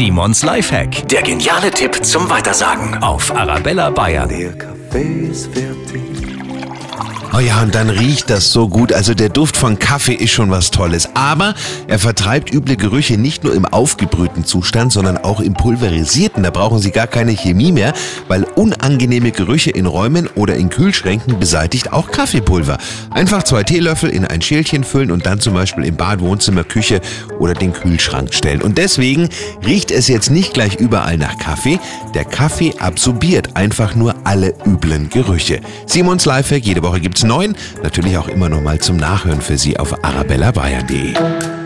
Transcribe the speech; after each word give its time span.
Simons 0.00 0.42
Lifehack. 0.42 1.06
Der 1.10 1.20
geniale 1.20 1.70
Tipp 1.70 2.02
zum 2.02 2.30
Weitersagen 2.30 3.02
auf 3.02 3.36
Arabella 3.36 3.90
Bayern. 3.90 4.30
Der 4.30 4.56
Kaffee 4.56 5.28
ist 5.30 5.52
fertig. 5.52 6.49
Oh 7.32 7.38
ja, 7.38 7.62
und 7.62 7.76
dann 7.76 7.90
riecht 7.90 8.28
das 8.28 8.52
so 8.52 8.68
gut. 8.68 8.92
Also 8.92 9.14
der 9.14 9.28
Duft 9.28 9.56
von 9.56 9.78
Kaffee 9.78 10.14
ist 10.14 10.32
schon 10.32 10.50
was 10.50 10.72
Tolles. 10.72 11.10
Aber 11.14 11.54
er 11.86 12.00
vertreibt 12.00 12.52
üble 12.52 12.74
Gerüche 12.74 13.18
nicht 13.18 13.44
nur 13.44 13.54
im 13.54 13.64
aufgebrühten 13.66 14.44
Zustand, 14.44 14.92
sondern 14.92 15.16
auch 15.16 15.38
im 15.38 15.54
pulverisierten. 15.54 16.42
Da 16.42 16.50
brauchen 16.50 16.80
Sie 16.80 16.90
gar 16.90 17.06
keine 17.06 17.30
Chemie 17.30 17.70
mehr, 17.70 17.92
weil 18.26 18.42
unangenehme 18.42 19.30
Gerüche 19.30 19.70
in 19.70 19.86
Räumen 19.86 20.28
oder 20.34 20.56
in 20.56 20.70
Kühlschränken 20.70 21.38
beseitigt 21.38 21.92
auch 21.92 22.10
Kaffeepulver. 22.10 22.78
Einfach 23.10 23.44
zwei 23.44 23.62
Teelöffel 23.62 24.10
in 24.10 24.24
ein 24.24 24.42
Schälchen 24.42 24.82
füllen 24.82 25.12
und 25.12 25.24
dann 25.24 25.38
zum 25.38 25.54
Beispiel 25.54 25.84
im 25.84 25.94
Bad, 25.94 26.18
Wohnzimmer, 26.18 26.64
Küche 26.64 27.00
oder 27.38 27.54
den 27.54 27.72
Kühlschrank 27.72 28.34
stellen. 28.34 28.60
Und 28.60 28.76
deswegen 28.76 29.28
riecht 29.64 29.92
es 29.92 30.08
jetzt 30.08 30.32
nicht 30.32 30.52
gleich 30.52 30.74
überall 30.74 31.16
nach 31.16 31.38
Kaffee. 31.38 31.78
Der 32.12 32.24
Kaffee 32.24 32.74
absorbiert 32.80 33.54
einfach 33.54 33.94
nur 33.94 34.16
alle 34.24 34.52
üblen 34.66 35.08
Gerüche. 35.10 35.60
Simons 35.86 36.24
Lifehack, 36.24 36.64
jede 36.64 36.82
Woche 36.82 36.98
gibt's 36.98 37.19
neun. 37.24 37.56
Natürlich 37.82 38.16
auch 38.18 38.28
immer 38.28 38.48
noch 38.48 38.62
mal 38.62 38.78
zum 38.78 38.96
Nachhören 38.96 39.40
für 39.40 39.58
Sie 39.58 39.78
auf 39.78 40.04
arabellabayern.de. 40.04 41.59